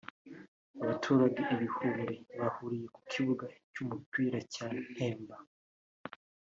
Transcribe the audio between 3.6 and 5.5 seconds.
cy’umupira cya Nemba